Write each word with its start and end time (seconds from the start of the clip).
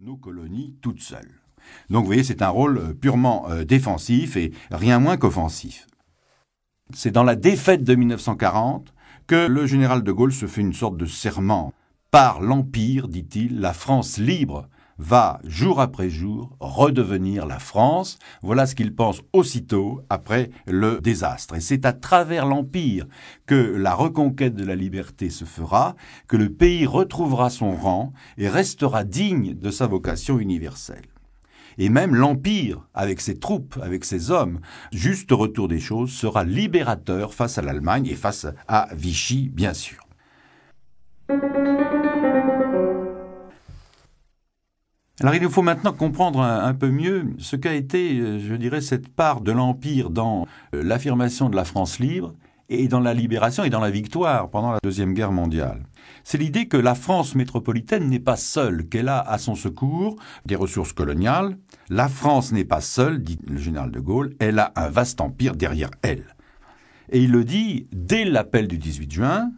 nos 0.00 0.16
colonies 0.16 0.76
toutes 0.80 1.00
seules. 1.00 1.40
Donc 1.90 2.02
vous 2.02 2.06
voyez, 2.06 2.22
c'est 2.22 2.42
un 2.42 2.50
rôle 2.50 2.78
euh, 2.78 2.94
purement 2.94 3.50
euh, 3.50 3.64
défensif 3.64 4.36
et 4.36 4.52
rien 4.70 5.00
moins 5.00 5.16
qu'offensif. 5.16 5.88
C'est 6.94 7.10
dans 7.10 7.24
la 7.24 7.34
défaite 7.34 7.82
de 7.82 7.96
1940 7.96 8.94
que 9.26 9.48
le 9.48 9.66
général 9.66 10.04
de 10.04 10.12
Gaulle 10.12 10.32
se 10.32 10.46
fait 10.46 10.60
une 10.60 10.72
sorte 10.72 10.96
de 10.96 11.04
serment. 11.04 11.72
Par 12.12 12.40
l'Empire, 12.40 13.08
dit-il, 13.08 13.58
la 13.58 13.72
France 13.72 14.18
libre 14.18 14.68
va, 14.98 15.40
jour 15.44 15.80
après 15.80 16.10
jour, 16.10 16.56
redevenir 16.60 17.46
la 17.46 17.58
France. 17.58 18.18
Voilà 18.42 18.66
ce 18.66 18.74
qu'il 18.74 18.94
pense 18.94 19.22
aussitôt 19.32 20.02
après 20.10 20.50
le 20.66 21.00
désastre. 21.00 21.54
Et 21.54 21.60
c'est 21.60 21.86
à 21.86 21.92
travers 21.92 22.46
l'Empire 22.46 23.06
que 23.46 23.54
la 23.54 23.94
reconquête 23.94 24.54
de 24.54 24.64
la 24.64 24.76
liberté 24.76 25.30
se 25.30 25.44
fera, 25.44 25.96
que 26.26 26.36
le 26.36 26.50
pays 26.50 26.86
retrouvera 26.86 27.50
son 27.50 27.72
rang 27.72 28.12
et 28.36 28.48
restera 28.48 29.04
digne 29.04 29.54
de 29.54 29.70
sa 29.70 29.86
vocation 29.86 30.38
universelle. 30.38 31.06
Et 31.80 31.90
même 31.90 32.16
l'Empire, 32.16 32.88
avec 32.92 33.20
ses 33.20 33.38
troupes, 33.38 33.78
avec 33.80 34.04
ses 34.04 34.32
hommes, 34.32 34.58
juste 34.92 35.30
retour 35.30 35.68
des 35.68 35.78
choses, 35.78 36.10
sera 36.10 36.42
libérateur 36.42 37.34
face 37.34 37.56
à 37.56 37.62
l'Allemagne 37.62 38.06
et 38.06 38.16
face 38.16 38.48
à 38.66 38.88
Vichy, 38.96 39.48
bien 39.48 39.74
sûr. 39.74 40.07
Alors 45.20 45.34
il 45.34 45.42
nous 45.42 45.50
faut 45.50 45.62
maintenant 45.62 45.92
comprendre 45.92 46.40
un, 46.40 46.74
peu 46.74 46.90
mieux 46.90 47.34
ce 47.38 47.56
qu'a 47.56 47.74
été, 47.74 48.20
euh, 48.20 48.38
je 48.38 48.54
dirais, 48.54 48.80
cette 48.80 49.08
part 49.08 49.40
de 49.40 49.50
l'Empire 49.50 50.10
dans 50.10 50.46
euh, 50.76 50.82
l'affirmation 50.84 51.48
de 51.48 51.56
la 51.56 51.64
France 51.64 51.98
libre 51.98 52.34
et 52.68 52.86
dans 52.86 53.00
la 53.00 53.14
libération 53.14 53.64
et 53.64 53.70
dans 53.70 53.80
la 53.80 53.90
victoire 53.90 54.48
pendant 54.48 54.70
la 54.70 54.78
Deuxième 54.80 55.14
Guerre 55.14 55.32
mondiale. 55.32 55.82
C'est 56.22 56.38
l'idée 56.38 56.68
que 56.68 56.76
la 56.76 56.94
France 56.94 57.34
métropolitaine 57.34 58.08
n'est 58.08 58.20
pas 58.20 58.36
seule, 58.36 58.88
qu'elle 58.88 59.08
a 59.08 59.18
à 59.18 59.38
son 59.38 59.56
secours 59.56 60.14
des 60.46 60.54
ressources 60.54 60.92
coloniales. 60.92 61.58
La 61.88 62.08
France 62.08 62.52
n'est 62.52 62.64
pas 62.64 62.80
seule, 62.80 63.20
dit 63.20 63.40
le 63.48 63.58
général 63.58 63.90
de 63.90 63.98
Gaulle, 63.98 64.36
elle 64.38 64.60
a 64.60 64.72
un 64.76 64.88
vaste 64.88 65.20
empire 65.20 65.56
derrière 65.56 65.90
elle. 66.02 66.36
Et 67.10 67.22
il 67.22 67.32
le 67.32 67.44
dit 67.44 67.88
dès 67.90 68.24
l'appel 68.24 68.68
du 68.68 68.78
18 68.78 69.12
juin, 69.12 69.50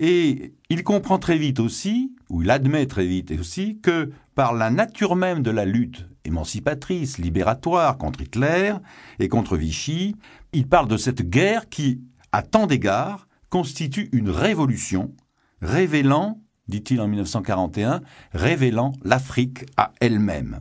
et 0.00 0.54
il 0.70 0.82
comprend 0.82 1.18
très 1.18 1.36
vite 1.36 1.60
aussi, 1.60 2.16
ou 2.30 2.42
il 2.42 2.50
admet 2.50 2.86
très 2.86 3.06
vite 3.06 3.32
aussi, 3.38 3.78
que 3.80 4.10
par 4.34 4.54
la 4.54 4.70
nature 4.70 5.14
même 5.14 5.42
de 5.42 5.50
la 5.50 5.66
lutte 5.66 6.08
émancipatrice, 6.24 7.18
libératoire 7.18 7.98
contre 7.98 8.22
Hitler 8.22 8.74
et 9.18 9.28
contre 9.28 9.58
Vichy, 9.58 10.16
il 10.54 10.66
parle 10.66 10.88
de 10.88 10.96
cette 10.96 11.28
guerre 11.28 11.68
qui, 11.68 12.00
à 12.32 12.42
tant 12.42 12.66
d'égards, 12.66 13.28
constitue 13.50 14.08
une 14.12 14.30
révolution, 14.30 15.12
révélant, 15.60 16.40
dit-il 16.66 17.00
en 17.02 17.08
1941, 17.08 18.00
révélant 18.32 18.92
l'Afrique 19.04 19.66
à 19.76 19.92
elle-même. 20.00 20.60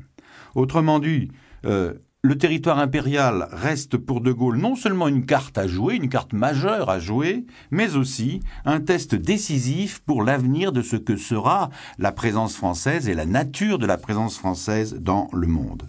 Autrement 0.54 1.00
dit, 1.00 1.32
euh, 1.66 1.94
le 2.22 2.38
territoire 2.38 2.80
impérial 2.80 3.48
reste 3.54 3.96
pour 3.96 4.20
De 4.20 4.34
Gaulle 4.34 4.58
non 4.58 4.76
seulement 4.76 5.08
une 5.08 5.26
carte 5.26 5.58
à 5.58 5.68
jouer, 5.68 5.96
une 5.96 6.10
carte 6.10 6.34
majeure 6.34 6.90
à 6.90 7.00
jouer, 7.00 7.46
mais 7.72 7.96
aussi 7.96 8.42
un 8.66 8.82
test 8.82 9.16
décisif 9.16 10.00
pour 10.00 10.24
l'avenir 10.24 10.74
de 10.74 10.82
ce 10.82 10.98
que 10.98 11.16
sera 11.16 11.70
la 11.98 12.12
présence 12.12 12.58
française 12.58 13.08
et 13.08 13.14
la 13.14 13.26
nature 13.26 13.80
de 13.80 13.86
la 13.86 13.98
présence 13.98 14.38
française 14.38 14.98
dans 15.00 15.30
le 15.32 15.48
monde. 15.48 15.84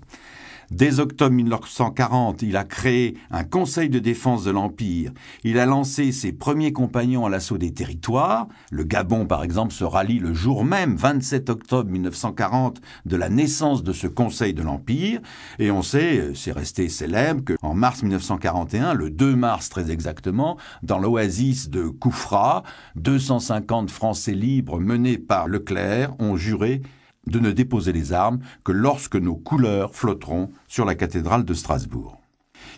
Dès 0.70 1.00
octobre 1.00 1.34
1940, 1.34 2.42
il 2.42 2.56
a 2.56 2.62
créé 2.62 3.16
un 3.32 3.42
conseil 3.42 3.90
de 3.90 3.98
défense 3.98 4.44
de 4.44 4.52
l'Empire. 4.52 5.10
Il 5.42 5.58
a 5.58 5.66
lancé 5.66 6.12
ses 6.12 6.32
premiers 6.32 6.72
compagnons 6.72 7.26
à 7.26 7.28
l'assaut 7.28 7.58
des 7.58 7.74
territoires. 7.74 8.46
Le 8.70 8.84
Gabon, 8.84 9.26
par 9.26 9.42
exemple, 9.42 9.72
se 9.72 9.82
rallie 9.82 10.20
le 10.20 10.32
jour 10.32 10.64
même, 10.64 10.94
27 10.94 11.50
octobre 11.50 11.90
1940, 11.90 12.80
de 13.04 13.16
la 13.16 13.28
naissance 13.28 13.82
de 13.82 13.92
ce 13.92 14.06
conseil 14.06 14.54
de 14.54 14.62
l'Empire. 14.62 15.20
Et 15.58 15.72
on 15.72 15.82
sait, 15.82 16.30
c'est 16.34 16.52
resté 16.52 16.88
célèbre, 16.88 17.56
qu'en 17.60 17.74
mars 17.74 18.02
1941, 18.02 18.94
le 18.94 19.10
2 19.10 19.34
mars 19.34 19.70
très 19.70 19.90
exactement, 19.90 20.56
dans 20.84 21.00
l'oasis 21.00 21.68
de 21.68 21.88
Koufra, 21.88 22.62
250 22.94 23.90
Français 23.90 24.34
libres 24.34 24.78
menés 24.78 25.18
par 25.18 25.48
Leclerc 25.48 26.14
ont 26.20 26.36
juré 26.36 26.82
de 27.26 27.38
ne 27.38 27.50
déposer 27.50 27.92
les 27.92 28.12
armes 28.12 28.40
que 28.64 28.72
lorsque 28.72 29.16
nos 29.16 29.36
couleurs 29.36 29.94
flotteront 29.94 30.50
sur 30.68 30.84
la 30.84 30.94
cathédrale 30.94 31.44
de 31.44 31.54
Strasbourg. 31.54 32.20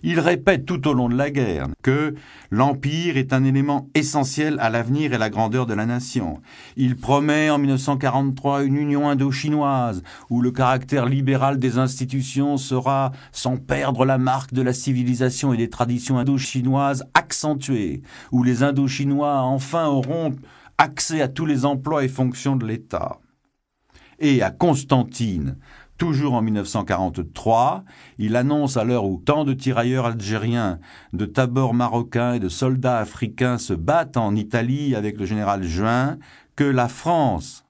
Il 0.03 0.19
répète 0.19 0.67
tout 0.67 0.89
au 0.89 0.95
long 0.95 1.09
de 1.09 1.17
la 1.17 1.31
guerre 1.31 1.69
que 1.83 2.15
l'Empire 2.51 3.17
est 3.17 3.33
un 3.33 3.45
élément 3.45 3.89
essentiel 3.95 4.57
à 4.61 4.71
l'avenir 4.71 5.13
et 5.13 5.19
la 5.19 5.31
grandeur 5.31 5.67
de 5.67 5.75
la 5.75 5.87
nation. 5.87 6.41
Il 6.77 6.97
promet 6.97 7.51
en 7.51 7.59
1943 7.59 8.65
une 8.65 8.77
union 8.77 9.09
indo-chinoise 9.09 10.03
où 10.31 10.41
le 10.41 10.51
caractère 10.51 11.07
libéral 11.07 11.59
des 11.59 11.79
institutions 11.79 12.57
sera, 12.57 13.13
sans 13.31 13.57
perdre 13.57 14.05
la 14.05 14.19
marque 14.19 14.53
de 14.53 14.63
la 14.63 14.73
civilisation 14.73 15.53
et 15.53 15.57
des 15.57 15.71
traditions 15.71 16.19
indo-chinoises, 16.19 17.05
accentuée, 17.15 18.03
où 18.33 18.43
les 18.43 18.63
indo-chinois 18.63 19.41
enfin 19.43 19.87
auront 19.87 20.35
accès 20.79 21.23
à 21.23 21.29
tous 21.29 21.47
les 21.47 21.65
emplois 21.65 22.05
et 22.05 22.09
fonctions 22.09 22.57
de 22.57 22.67
l'État 22.67 23.21
et 24.23 24.41
à 24.41 24.51
Constantine, 24.51 25.57
toujours 25.99 26.35
en 26.35 26.43
1943, 26.43 27.85
il 28.19 28.37
annonce 28.37 28.77
à 28.77 28.85
l'heure 28.85 29.05
où 29.05 29.19
tant 29.19 29.45
de 29.45 29.53
tirailleurs 29.53 30.07
algériens, 30.07 30.79
de 31.13 31.27
tabors 31.27 31.75
marocains 31.75 32.35
et 32.35 32.41
de 32.41 32.49
soldats 32.49 32.99
africains 32.99 33.59
se 33.59 33.75
battent 33.75 34.17
en 34.17 34.37
Italie 34.37 34.95
avec 34.95 35.19
le 35.19 35.27
général 35.27 35.65
Juin, 35.65 36.19
que 36.55 36.65
la 36.65 36.89
France, 36.89 37.65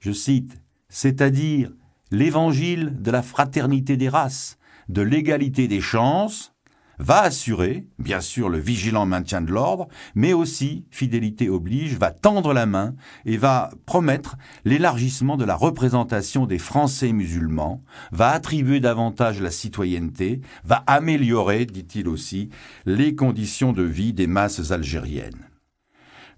je 0.00 0.12
cite, 0.12 0.58
c'est-à-dire 0.88 1.70
l'évangile 2.10 3.02
de 3.02 3.10
la 3.10 3.22
fraternité 3.22 3.98
des 3.98 4.08
races, 4.08 4.58
de 4.88 5.02
l'égalité 5.02 5.68
des 5.68 5.82
chances, 5.82 6.53
va 6.98 7.22
assurer, 7.22 7.86
bien 7.98 8.20
sûr, 8.20 8.48
le 8.48 8.58
vigilant 8.58 9.06
maintien 9.06 9.40
de 9.40 9.50
l'ordre, 9.50 9.88
mais 10.14 10.32
aussi, 10.32 10.86
fidélité 10.90 11.48
oblige, 11.48 11.96
va 11.96 12.10
tendre 12.10 12.52
la 12.52 12.66
main 12.66 12.94
et 13.24 13.36
va 13.36 13.70
promettre 13.86 14.36
l'élargissement 14.64 15.36
de 15.36 15.44
la 15.44 15.54
représentation 15.54 16.46
des 16.46 16.58
Français 16.58 17.12
musulmans, 17.12 17.82
va 18.12 18.30
attribuer 18.30 18.80
davantage 18.80 19.40
la 19.40 19.50
citoyenneté, 19.50 20.40
va 20.64 20.84
améliorer, 20.86 21.66
dit-il 21.66 22.08
aussi, 22.08 22.50
les 22.86 23.14
conditions 23.14 23.72
de 23.72 23.82
vie 23.82 24.12
des 24.12 24.26
masses 24.26 24.70
algériennes. 24.70 25.48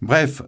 Bref, 0.03 0.43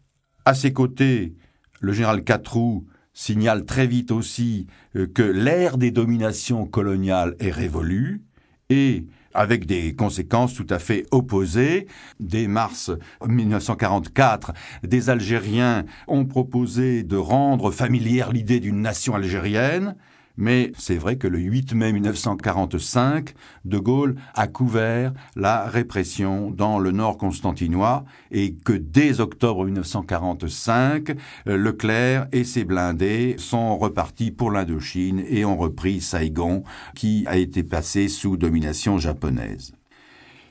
à 0.45 0.55
ses 0.55 0.73
côtés, 0.73 1.35
le 1.81 1.93
général 1.93 2.25
Catroux 2.25 2.87
signale 3.19 3.65
très 3.65 3.87
vite 3.87 4.13
aussi 4.13 4.67
euh, 4.95 5.07
que 5.07 5.23
l'ère 5.23 5.77
des 5.77 5.91
dominations 5.91 6.67
coloniales 6.67 7.35
est 7.41 7.51
révolue 7.51 8.23
et 8.71 9.07
avec 9.35 9.67
des 9.67 9.95
conséquences 9.95 10.55
tout 10.55 10.67
à 10.71 10.79
fait 10.79 11.07
opposées. 11.11 11.87
Dès 12.21 12.47
mars 12.47 12.91
1944, 13.27 14.53
des 14.83 15.11
Algériens 15.11 15.85
ont 16.07 16.25
proposé 16.25 17.03
de 17.03 17.17
rendre 17.17 17.71
familière 17.71 18.33
l'idée 18.33 18.61
d'une 18.61 18.81
nation 18.81 19.15
algérienne. 19.15 19.95
Mais 20.41 20.71
c'est 20.79 20.97
vrai 20.97 21.17
que 21.17 21.27
le 21.27 21.41
8 21.41 21.75
mai 21.75 21.93
1945, 21.93 23.35
De 23.65 23.79
Gaulle 23.79 24.15
a 24.35 24.47
couvert 24.47 25.13
la 25.35 25.67
répression 25.67 26.53
dans 26.53 26.79
le 26.79 26.93
nord 26.93 27.19
constantinois 27.19 28.05
et 28.31 28.55
que 28.55 28.73
dès 28.73 29.19
octobre 29.19 29.65
1945, 29.65 31.17
Leclerc 31.45 32.29
et 32.31 32.45
ses 32.45 32.65
blindés 32.65 33.35
sont 33.37 33.77
repartis 33.77 34.31
pour 34.31 34.53
l'Indochine 34.53 35.25
et 35.29 35.45
ont 35.45 35.57
repris 35.57 36.01
Saigon 36.01 36.63
qui 36.95 37.25
a 37.27 37.37
été 37.37 37.65
passé 37.65 38.07
sous 38.07 38.37
domination 38.37 38.97
japonaise. 38.97 39.73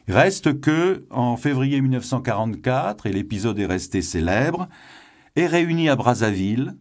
Reste 0.09 0.59
que, 0.59 1.05
en 1.09 1.37
février 1.37 1.79
1944, 1.79 3.07
et 3.07 3.13
l'épisode 3.13 3.57
est 3.57 3.65
resté 3.65 4.01
célèbre, 4.01 4.67
est 5.37 5.47
réuni 5.47 5.87
à 5.87 5.95
Brazzaville, 5.95 6.75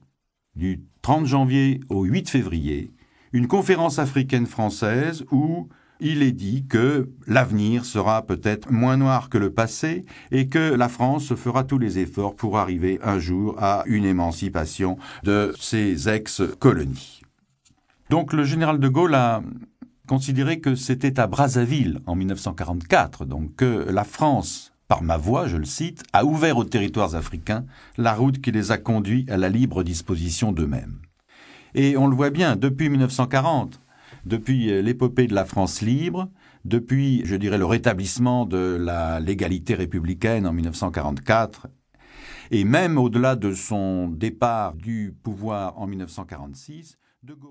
du 0.56 0.82
30 1.02 1.26
janvier 1.26 1.80
au 1.88 2.02
8 2.04 2.30
février, 2.30 2.90
une 3.36 3.48
conférence 3.48 3.98
africaine 3.98 4.46
française 4.46 5.22
où 5.30 5.68
il 6.00 6.22
est 6.22 6.32
dit 6.32 6.64
que 6.66 7.10
l'avenir 7.26 7.84
sera 7.84 8.24
peut-être 8.24 8.72
moins 8.72 8.96
noir 8.96 9.28
que 9.28 9.36
le 9.36 9.52
passé 9.52 10.06
et 10.30 10.48
que 10.48 10.72
la 10.72 10.88
France 10.88 11.34
fera 11.34 11.62
tous 11.62 11.76
les 11.76 11.98
efforts 11.98 12.34
pour 12.34 12.56
arriver 12.56 12.98
un 13.02 13.18
jour 13.18 13.54
à 13.62 13.82
une 13.84 14.06
émancipation 14.06 14.96
de 15.22 15.54
ses 15.60 16.08
ex-colonies. 16.08 17.20
Donc 18.08 18.32
le 18.32 18.44
général 18.44 18.80
de 18.80 18.88
Gaulle 18.88 19.14
a 19.14 19.42
considéré 20.08 20.60
que 20.60 20.74
c'était 20.74 21.20
à 21.20 21.26
Brazzaville 21.26 22.00
en 22.06 22.14
1944, 22.14 23.26
donc 23.26 23.54
que 23.56 23.86
la 23.90 24.04
France 24.04 24.72
par 24.88 25.02
ma 25.02 25.18
voix, 25.18 25.46
je 25.46 25.58
le 25.58 25.66
cite, 25.66 26.04
a 26.14 26.24
ouvert 26.24 26.56
aux 26.56 26.64
territoires 26.64 27.14
africains 27.14 27.66
la 27.98 28.14
route 28.14 28.40
qui 28.40 28.50
les 28.50 28.72
a 28.72 28.78
conduits 28.78 29.26
à 29.28 29.36
la 29.36 29.50
libre 29.50 29.82
disposition 29.82 30.52
d'eux-mêmes. 30.52 31.00
Et 31.78 31.94
on 31.98 32.06
le 32.06 32.16
voit 32.16 32.30
bien, 32.30 32.56
depuis 32.56 32.88
1940, 32.88 33.82
depuis 34.24 34.72
euh, 34.72 34.80
l'épopée 34.80 35.26
de 35.26 35.34
la 35.34 35.44
France 35.44 35.82
libre, 35.82 36.30
depuis, 36.64 37.20
je 37.26 37.36
dirais, 37.36 37.58
le 37.58 37.66
rétablissement 37.66 38.46
de 38.46 38.78
la 38.80 39.20
légalité 39.20 39.74
républicaine 39.74 40.46
en 40.46 40.54
1944, 40.54 41.68
et 42.50 42.64
même 42.64 42.96
au-delà 42.96 43.36
de 43.36 43.52
son 43.52 44.08
départ 44.08 44.72
du 44.72 45.14
pouvoir 45.22 45.78
en 45.78 45.86
1946, 45.86 46.96
De 47.22 47.34
Gaulle 47.34 47.50